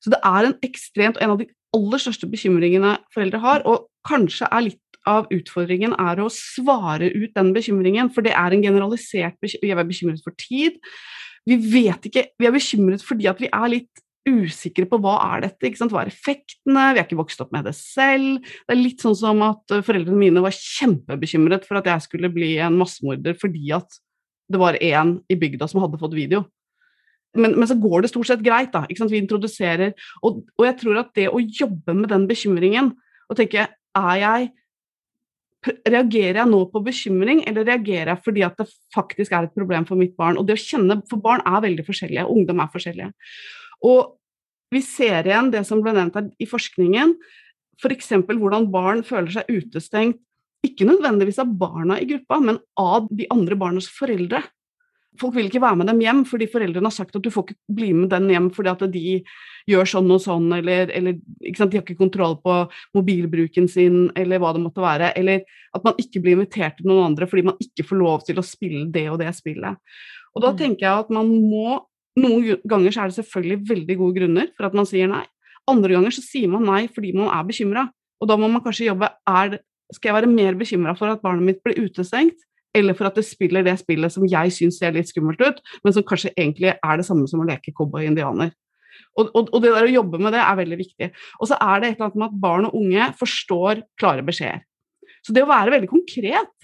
[0.00, 4.48] Så det er en ekstremt En av de aller største bekymringene foreldre har, og kanskje
[4.50, 9.38] er litt av utfordringen er å svare ut den bekymringen, for det er en generalisert
[9.40, 9.70] bekymring.
[9.70, 10.76] Vi er bekymret for tid.
[11.48, 15.46] Vi vet ikke, vi er bekymret fordi at vi er litt usikre på hva er
[15.46, 18.44] dette, hva er effektene, vi er ikke vokst opp med det selv.
[18.66, 22.32] Det er litt sånn som at eh, foreldrene mine var kjempebekymret for at jeg skulle
[22.32, 24.00] bli en massemorder fordi at
[24.50, 26.44] det var én i bygda som hadde fått video.
[27.38, 28.84] Men, men, så går det stort sett greit, da.
[28.90, 29.92] Vi introduserer
[30.26, 32.90] og, og jeg tror at det å jobbe med den bekymringen
[33.30, 34.50] og tenke er jeg
[35.60, 39.84] Reagerer jeg nå på bekymring, eller reagerer jeg fordi at det faktisk er et problem
[39.84, 40.38] for mitt barn?
[40.40, 43.10] Og det å kjenne, For barn er veldig forskjellige, ungdom er forskjellige.
[43.86, 44.16] Og
[44.70, 47.16] vi ser igjen det som ble nevnt her i forskningen,
[47.80, 48.12] f.eks.
[48.12, 50.20] For hvordan barn føler seg utestengt,
[50.66, 54.42] ikke nødvendigvis av barna i gruppa, men av de andre barnas foreldre.
[55.18, 57.74] Folk vil ikke være med dem hjem fordi foreldrene har sagt at du får ikke
[57.80, 59.02] bli med den hjem fordi at de
[59.68, 62.60] gjør sånn og sånn, eller, eller de har ikke kontroll på
[62.96, 65.10] mobilbruken sin, eller hva det måtte være.
[65.18, 65.42] Eller
[65.76, 68.46] at man ikke blir invitert til noen andre fordi man ikke får lov til å
[68.46, 69.80] spille det og det spillet.
[70.36, 70.60] Og da mm.
[70.60, 71.80] tenker jeg at man må
[72.18, 75.24] Noen ganger så er det selvfølgelig veldig gode grunner for at man sier nei.
[75.70, 77.86] Andre ganger så sier man nei fordi man er bekymra.
[78.20, 81.42] Og da må man kanskje jobbe er Skal jeg være mer bekymra for at barnet
[81.42, 82.36] mitt blir utestengt,
[82.78, 85.96] eller for at det spiller det spillet som jeg syns ser litt skummelt ut, men
[85.96, 88.52] som kanskje egentlig er det samme som å leke cowboy-indianer.
[89.18, 91.10] Og, og, og, det der å jobbe med det er veldig viktig.
[91.40, 94.62] Og så er det et eller annet med at barn og unge forstår klare beskjeder.
[95.26, 96.54] Så det å være veldig konkret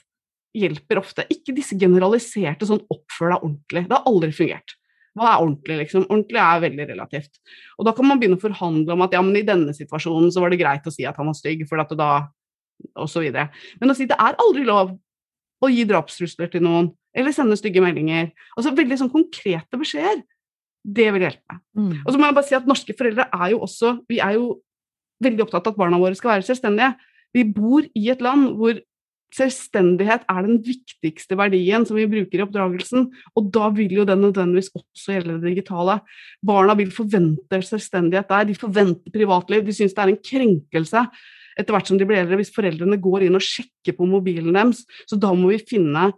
[0.56, 1.26] hjelper ofte.
[1.32, 3.88] Ikke disse generaliserte sånn 'oppfør deg ordentlig'.
[3.90, 4.75] Det har aldri fungert.
[5.16, 6.04] Hva er ordentlig, liksom?
[6.10, 7.40] Ordentlig er veldig relativt.
[7.80, 10.42] Og da kan man begynne å forhandle om at ja, men i denne situasjonen så
[10.44, 12.28] var det greit å si at han var stygg, for at det da
[13.00, 13.48] Og så videre.
[13.80, 14.90] Men å si det er aldri lov
[15.64, 18.28] å gi drapstrusler til noen, eller sende stygge meldinger.
[18.52, 20.20] Altså veldig sånn konkrete beskjeder.
[20.84, 21.56] Det vil hjelpe.
[21.72, 21.94] Mm.
[22.04, 24.58] Og så må jeg bare si at norske foreldre er jo også Vi er jo
[25.24, 26.92] veldig opptatt av at barna våre skal være selvstendige.
[27.32, 28.76] Vi bor i et land hvor
[29.34, 34.22] Selvstendighet er den viktigste verdien som vi bruker i oppdragelsen, og da vil jo den
[34.22, 35.98] nødvendigvis også gjelde det digitale.
[36.46, 41.02] Barna vil forvente selvstendighet der, de forventer privatliv, de syns det er en krenkelse
[41.56, 44.82] etter hvert som de blir eldre, hvis foreldrene går inn og sjekker på mobilen deres.
[45.08, 46.10] Så da må vi finne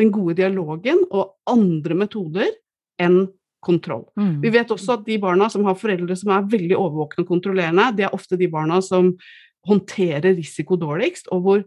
[0.00, 2.48] den gode dialogen og andre metoder
[3.02, 3.26] enn
[3.64, 4.06] kontroll.
[4.18, 4.38] Mm.
[4.42, 7.90] Vi vet også at de barna som har foreldre som er veldig overvåkne og kontrollerende,
[7.98, 9.12] det er ofte de barna som
[9.68, 11.64] håndterer risiko dårligst, og hvor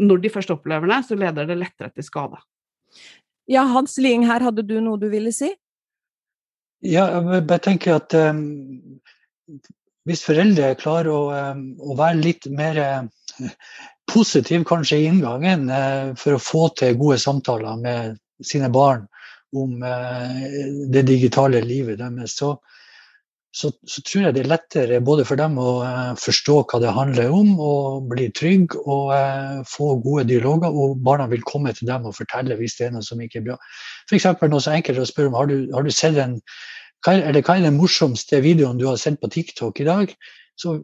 [0.00, 2.40] når de først opplever det, så leder det lettere til skade.
[3.50, 5.50] Ja, Hans Ling, her hadde du noe du ville si?
[6.82, 8.40] Ja, jeg bare tenker at um,
[10.08, 13.46] hvis foreldre klarer å, um, å være litt mer uh,
[14.10, 19.06] positiv kanskje i inngangen uh, for å få til gode samtaler med sine barn
[19.54, 20.42] om uh,
[20.90, 22.56] det digitale livet deres, så,
[23.52, 26.92] så, så, tror jeg det er lettere både for dem å eh, forstå hva det
[26.96, 30.72] handler om, og bli trygg og eh, få gode dialoger.
[30.72, 33.48] Og barna vil komme til dem og fortelle hvis det er noe som ikke er
[33.50, 33.58] bra.
[34.08, 34.28] F.eks.
[34.40, 36.38] noe så enkelt å spørre om har du, har du sett en
[37.02, 40.14] hva er, hva er den morsomste videoen du har sett på TikTok i dag?
[40.56, 40.76] Så,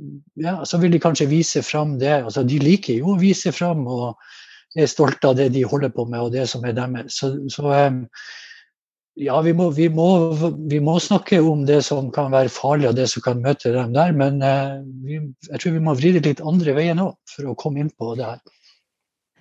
[0.43, 2.11] ja, så vil de kanskje vise fram det.
[2.25, 4.19] Altså, de liker jo å vise fram og
[4.77, 7.21] er stolte av det de holder på med og det som er deres.
[7.21, 8.03] Så, så um,
[9.19, 10.09] ja, vi må, vi, må,
[10.71, 13.91] vi må, snakke om det som kan være farlig, og det som kan møte dem
[13.97, 14.15] der.
[14.17, 17.57] Men eh, vi, jeg tror vi må vri det litt andre veien òg, for å
[17.59, 18.41] komme inn på det her.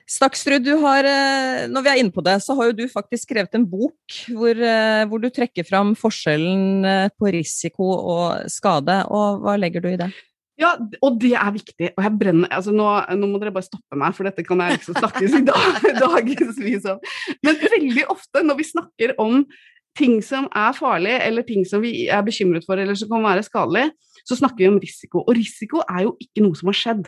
[0.07, 3.67] Staksrud, eh, når vi er inne på det, så har jo du faktisk skrevet en
[3.69, 9.03] bok hvor, eh, hvor du trekker fram forskjellen på risiko og skade.
[9.11, 10.09] og Hva legger du i det?
[10.57, 10.71] Ja,
[11.05, 11.91] og det er viktig.
[11.93, 12.85] Og jeg brenner altså nå,
[13.19, 16.87] nå, må dere bare stoppe meg, for dette kan jeg liksom snakkes i dag, dagevis
[16.89, 17.01] om.
[17.45, 19.43] Men veldig ofte når vi snakker om
[19.97, 23.45] ting som er farlig, eller ting som vi er bekymret for, eller som kan være
[23.45, 23.87] skadelig,
[24.25, 25.23] så snakker vi om risiko.
[25.25, 27.05] Og risiko er jo ikke noe som har skjedd.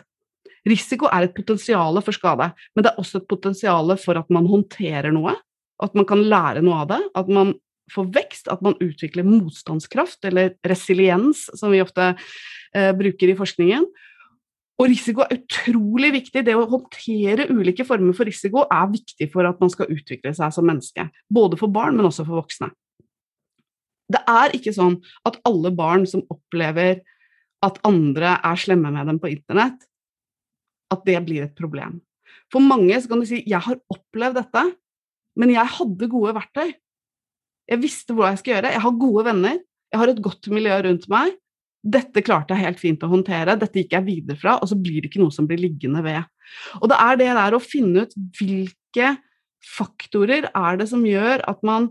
[0.68, 4.48] Risiko er et potensial for skade, men det er også et potensial for at man
[4.50, 5.34] håndterer noe,
[5.80, 7.54] at man kan lære noe av det, at man
[7.90, 12.12] får vekst, at man utvikler motstandskraft, eller resiliens, som vi ofte
[12.72, 13.86] bruker i forskningen.
[14.80, 16.42] Og risiko er utrolig viktig.
[16.46, 20.54] Det å håndtere ulike former for risiko er viktig for at man skal utvikle seg
[20.56, 21.04] som menneske.
[21.28, 22.70] Både for barn, men også for voksne.
[24.10, 24.96] Det er ikke sånn
[25.28, 27.02] at alle barn som opplever
[27.64, 29.84] at andre er slemme med dem på internett,
[30.90, 32.00] at det blir et problem.
[32.50, 34.76] For mange så kan du si 'jeg har opplevd dette,
[35.36, 36.74] men jeg hadde gode verktøy'.
[37.68, 39.58] Jeg visste hva jeg skulle gjøre, jeg har gode venner,
[39.92, 41.36] jeg har et godt miljø rundt meg,
[41.80, 45.00] dette klarte jeg helt fint å håndtere, dette gikk jeg videre fra, og så blir
[45.00, 46.26] det ikke noe som blir liggende ved.
[46.80, 49.14] Og det er det der å finne ut hvilke
[49.64, 51.90] faktorer er det som gjør at man,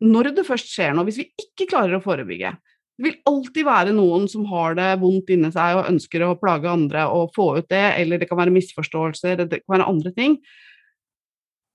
[0.00, 2.54] når det først skjer noe, hvis vi ikke klarer å forebygge
[3.00, 6.68] Det vil alltid være noen som har det vondt inni seg og ønsker å plage
[6.68, 10.36] andre og få ut det, eller det kan være misforståelser, det kan være andre ting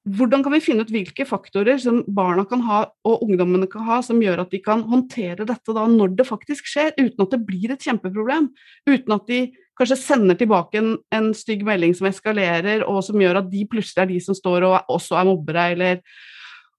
[0.06, 4.00] hvordan kan vi finne ut hvilke faktorer som barna kan ha og ungdommene kan ha,
[4.06, 7.41] som gjør at de kan håndtere dette da når det faktisk skjer, uten at det
[7.48, 8.52] blir et kjempeproblem?
[8.86, 9.39] Uten at de
[9.80, 14.04] kanskje sender tilbake en, en stygg melding som eskalerer, og som gjør at de plutselig
[14.04, 16.02] er de som står og også er mobbere, eller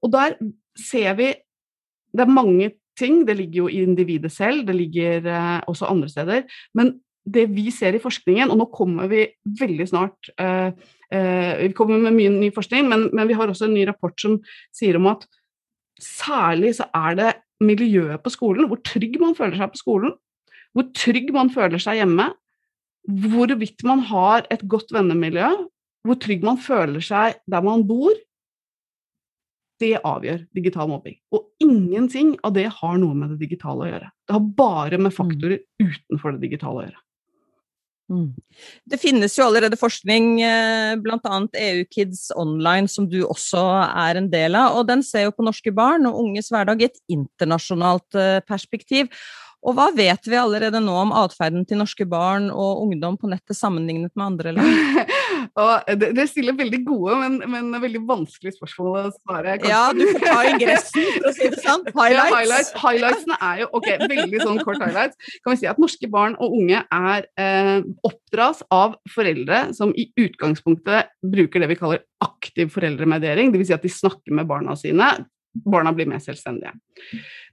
[0.04, 0.36] Og der
[0.78, 1.34] ser vi
[2.16, 6.08] Det er mange ting, det ligger jo i individet selv, det ligger eh, også andre
[6.08, 6.42] steder.
[6.74, 9.24] Men det vi ser i forskningen, og nå kommer vi
[9.58, 10.70] veldig snart eh,
[11.14, 14.16] Eh, vi kommer med mye ny forskning, men, men, vi har også en ny rapport
[14.18, 14.40] som
[14.74, 15.26] sier om at
[16.02, 17.28] særlig så er det
[17.62, 20.16] miljøet på skolen, hvor trygg man føler seg på skolen,
[20.76, 22.28] hvor trygg man føler seg hjemme,
[23.06, 25.52] hvorvidt man har et godt vennemiljø,
[26.06, 28.14] hvor trygg man føler seg der man bor,
[29.76, 31.18] Det avgjør digital mobbing.
[31.36, 34.06] Og ingenting av det har noe med det digitale å gjøre.
[34.24, 37.02] Det har bare med faktorer utenfor det digitale å gjøre.
[38.06, 38.28] Mm.
[38.86, 41.38] Det finnes jo allerede forskning, eh, bl.a.
[41.66, 44.78] EU Kids Online, som du også er en del av.
[44.78, 49.10] og Den ser jo på norske barn og unges hverdag i et internasjonalt eh, perspektiv.
[49.66, 53.58] Og hva vet vi allerede nå om atferden til norske barn og ungdom på nettet
[53.58, 55.00] sammenlignet med andre land?
[56.16, 59.56] det, stiller veldig gode, men, men, veldig vanskelige spørsmål å svare.
[59.56, 59.72] Kanskje.
[59.72, 61.90] Ja, du får ta ingressen, for å si det sant.
[61.96, 62.30] Highlights.
[62.30, 62.72] Ja, highlights.
[62.82, 65.36] Highlightsene er jo ok, veldig sånn kort highlights.
[65.42, 70.08] Kan vi si at norske barn og unge er eh, oppdras av foreldre som i
[70.20, 73.72] utgangspunktet bruker det vi kaller aktiv foreldremediering, dvs.
[73.72, 75.10] Si at de snakker med barna sine
[75.64, 76.74] barna blir mer selvstendige.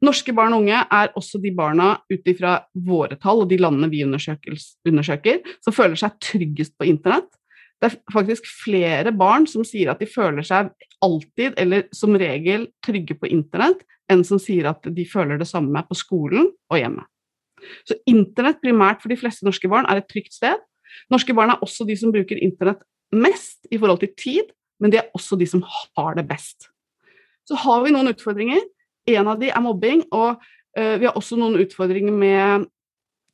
[0.04, 3.92] Norske barn og unge er også de barna ut ifra våre tall og de landene
[3.92, 7.30] vi undersøker, som føler seg tryggest på internett.
[7.82, 10.70] Det er faktisk flere barn som sier at de føler seg
[11.04, 15.84] alltid eller som regel trygge på internett, enn som sier at de føler det samme
[15.88, 17.04] på skolen og hjemme.
[17.88, 20.60] Så internett primært for de fleste norske barn er et trygt sted.
[21.12, 25.00] Norske barn er også de som bruker internett mest i forhold til tid, men de
[25.00, 26.73] er også de som har det best.
[27.50, 28.62] Så har vi noen utfordringer.
[29.14, 32.70] En av de er mobbing, og uh, vi har også noen utfordringer med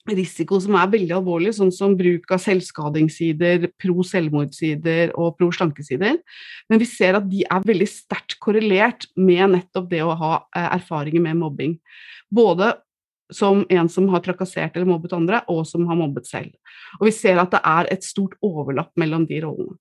[0.09, 6.17] risiko som er veldig alvorlig, sånn som bruk av selvskadingssider, pro selvmordssider og pro slankesider.
[6.71, 10.69] Men vi ser at de er veldig sterkt korrelert med nettopp det å ha uh,
[10.71, 11.77] erfaringer med mobbing.
[12.33, 12.73] Både
[13.33, 16.49] som en som har trakassert eller mobbet andre, og som har mobbet selv.
[16.99, 19.77] Og vi ser at det er et stort overlapp mellom de rollene.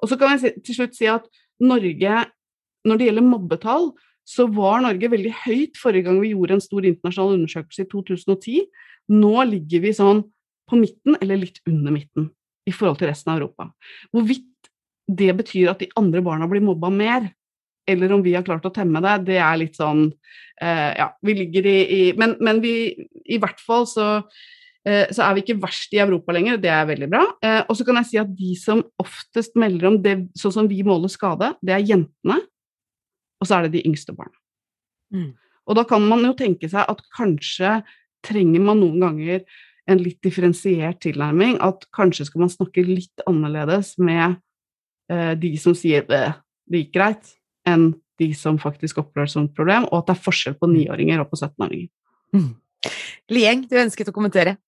[0.00, 1.26] Og så kan jeg til slutt si at
[1.60, 2.24] Norge
[2.86, 3.90] når det gjelder mobbetall,
[4.30, 8.60] så var Norge veldig høyt forrige gang vi gjorde en stor internasjonal undersøkelse i 2010.
[9.16, 10.22] Nå ligger vi sånn
[10.70, 12.28] på midten, eller litt under midten,
[12.68, 13.70] i forhold til resten av Europa.
[14.14, 14.46] Hvorvidt
[15.10, 17.26] det betyr at de andre barna blir mobba mer,
[17.90, 20.04] eller om vi har klart å temme det, det er litt sånn
[20.62, 22.92] eh, Ja, vi ligger i, i men, men, vi
[23.24, 24.20] i hvert fall så,
[24.86, 27.24] eh, så er vi ikke verst i Europa lenger, det er veldig bra.
[27.42, 30.70] Eh, og så kan jeg si at de som oftest melder om det, sånn som
[30.70, 32.38] vi måler skade, det er jentene
[33.40, 34.36] og så er det de yngste barna.
[35.14, 35.32] Mm.
[35.70, 37.80] Og da kan man jo tenke seg at kanskje
[38.26, 39.42] trenger man noen ganger
[39.90, 41.58] en litt differensiert tilnærming.
[41.64, 44.38] At kanskje skal man snakke litt annerledes med
[45.10, 46.24] eh, de som sier det
[46.70, 47.34] gikk greit,
[47.68, 50.68] enn de som faktisk opplever det som et problem, og at det er forskjell på
[50.70, 51.88] niåringer og på 17-åringer.
[52.36, 52.50] Mm.
[53.32, 54.58] Lieng, du ønsket å kommentere?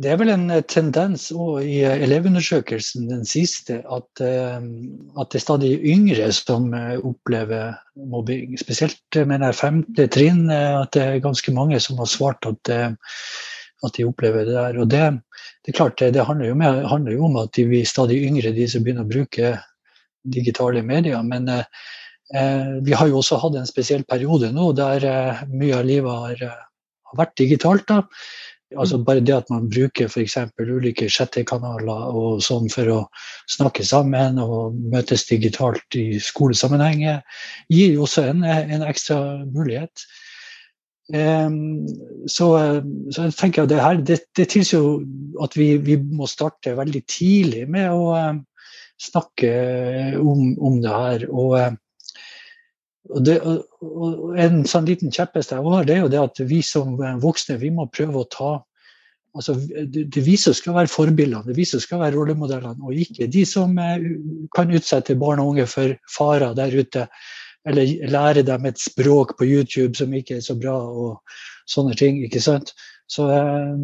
[0.00, 5.40] Det er vel en eh, tendens i eh, elevundersøkelsen, den siste, at, eh, at, det
[5.40, 6.70] er stadig yngre som
[7.04, 7.74] opplever
[8.08, 8.56] mobbing.
[8.60, 13.98] Spesielt mener jeg femte trinn, at det er ganske mange som har svart at, at
[13.98, 14.80] de opplever det der.
[14.80, 15.04] Og det,
[15.66, 18.56] det er klart, det handler jo, med, handler jo, om at de blir stadig yngre,
[18.56, 19.52] de som begynner å bruke
[20.24, 21.20] digitale medier.
[21.26, 21.50] Men
[22.86, 25.04] vi har jo også hatt en spesiell periode nå der
[25.50, 26.60] mye av livet har,
[27.10, 27.88] har vært digitalt.
[27.90, 28.06] da
[28.76, 29.04] Altså mm.
[29.04, 30.36] bare det at man bruker f.eks.
[30.60, 32.98] ulike chattekanaler og sånn for å
[33.50, 37.02] snakke sammen og møtes digitalt i skolesammenheng,
[37.68, 40.06] gir jo også en, en ekstra mulighet.
[41.10, 41.88] Um,
[42.30, 42.46] så,
[43.10, 44.90] så, jeg tenker at det her det, det tilsier jo
[45.42, 48.38] at vi, vi, må starte veldig tidlig med å um,
[49.00, 49.50] snakke
[50.20, 51.24] om, om, det her.
[51.32, 51.56] Og,
[53.10, 56.60] og, det, og, En sånn liten kjepphest jeg har, det er jo det at vi
[56.64, 58.52] som voksne vi må prøve å ta
[59.36, 62.96] altså, det, er vi som skal være forbildene, det vi som skal være rollemodellene, og
[62.96, 64.08] ikke de som eh,
[64.56, 67.06] kan utsette barn og unge for farer der ute.
[67.68, 71.20] Eller lære dem et språk på YouTube som ikke er så bra, og
[71.68, 72.22] sånne ting.
[72.24, 72.72] ikke sant?
[73.10, 73.74] Så, eh,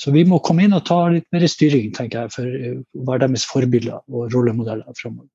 [0.00, 3.26] så vi må komme inn og ta litt mer styring, tenker jeg, for å være
[3.26, 5.28] deres forbilder og rollemodeller framover.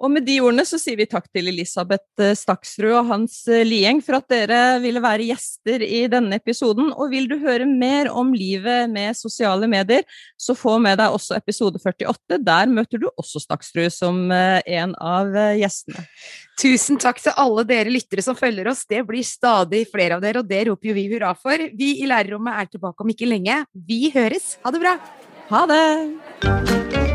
[0.00, 3.64] Og med de ordene så sier vi takk til Elisabeth eh, Staksrud og Hans eh,
[3.66, 6.92] Lieng for at dere ville være gjester i denne episoden.
[6.94, 10.06] Og vil du høre mer om livet med sosiale medier,
[10.40, 12.40] så få med deg også episode 48.
[12.46, 16.06] Der møter du også Staksrud som eh, en av gjestene.
[16.60, 18.84] Tusen takk til alle dere lyttere som følger oss.
[18.88, 21.68] Det blir stadig flere av dere, og det roper jo vi hurra for.
[21.76, 23.62] Vi i lærerrommet er tilbake om ikke lenge.
[23.72, 24.58] Vi høres.
[24.64, 24.98] Ha det bra.
[25.50, 27.09] Ha det.